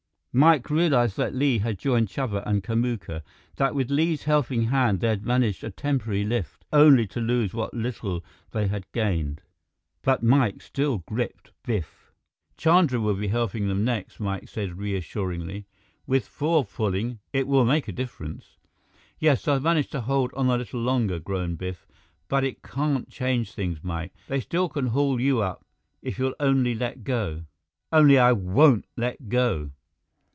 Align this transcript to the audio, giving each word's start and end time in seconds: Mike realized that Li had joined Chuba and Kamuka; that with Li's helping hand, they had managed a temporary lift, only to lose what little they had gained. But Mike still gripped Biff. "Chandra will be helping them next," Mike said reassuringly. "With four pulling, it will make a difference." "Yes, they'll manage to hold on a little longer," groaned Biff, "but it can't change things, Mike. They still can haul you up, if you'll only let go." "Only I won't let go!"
Mike 0.33 0.69
realized 0.69 1.17
that 1.17 1.35
Li 1.35 1.57
had 1.57 1.77
joined 1.77 2.07
Chuba 2.07 2.41
and 2.45 2.63
Kamuka; 2.63 3.21
that 3.57 3.75
with 3.75 3.91
Li's 3.91 4.23
helping 4.23 4.67
hand, 4.67 5.01
they 5.01 5.09
had 5.09 5.25
managed 5.25 5.61
a 5.61 5.69
temporary 5.69 6.23
lift, 6.23 6.63
only 6.71 7.05
to 7.07 7.19
lose 7.19 7.53
what 7.53 7.73
little 7.73 8.23
they 8.51 8.69
had 8.69 8.89
gained. 8.93 9.41
But 10.03 10.23
Mike 10.23 10.61
still 10.61 10.99
gripped 10.99 11.51
Biff. 11.65 12.13
"Chandra 12.55 13.01
will 13.01 13.15
be 13.15 13.27
helping 13.27 13.67
them 13.67 13.83
next," 13.83 14.21
Mike 14.21 14.47
said 14.47 14.77
reassuringly. 14.77 15.65
"With 16.07 16.25
four 16.29 16.63
pulling, 16.63 17.19
it 17.33 17.45
will 17.45 17.65
make 17.65 17.89
a 17.89 17.91
difference." 17.91 18.57
"Yes, 19.19 19.43
they'll 19.43 19.59
manage 19.59 19.89
to 19.89 19.99
hold 19.99 20.33
on 20.33 20.47
a 20.49 20.55
little 20.55 20.79
longer," 20.79 21.19
groaned 21.19 21.57
Biff, 21.57 21.85
"but 22.29 22.45
it 22.45 22.63
can't 22.63 23.09
change 23.09 23.51
things, 23.51 23.83
Mike. 23.83 24.13
They 24.29 24.39
still 24.39 24.69
can 24.69 24.87
haul 24.87 25.19
you 25.19 25.41
up, 25.41 25.65
if 26.01 26.17
you'll 26.17 26.35
only 26.39 26.73
let 26.73 27.03
go." 27.03 27.43
"Only 27.91 28.17
I 28.17 28.31
won't 28.31 28.85
let 28.95 29.27
go!" 29.27 29.71